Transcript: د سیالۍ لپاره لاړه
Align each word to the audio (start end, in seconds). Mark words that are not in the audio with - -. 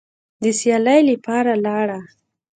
د 0.41 0.43
سیالۍ 0.59 0.99
لپاره 1.11 1.53
لاړه 1.65 1.99